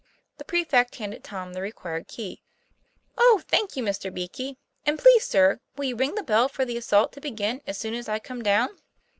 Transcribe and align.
The 0.39 0.45
prefect 0.45 0.95
handed 0.95 1.23
Tom 1.23 1.53
the 1.53 1.61
required 1.61 2.07
key." 2.07 2.41
Oh, 3.19 3.43
thank 3.47 3.75
you, 3.77 3.83
Mr. 3.83 4.11
Beakey! 4.11 4.57
and 4.83 4.97
please, 4.97 5.27
sir, 5.27 5.59
will 5.75 5.85
you 5.85 5.95
ring 5.95 6.15
the 6.15 6.23
bell 6.23 6.49
for 6.49 6.65
the 6.65 6.75
assault 6.75 7.11
to 7.13 7.21
begin 7.21 7.61
as 7.67 7.77
soon 7.77 7.93
as 7.93 8.09
I 8.09 8.17
come 8.17 8.41
down 8.41 8.69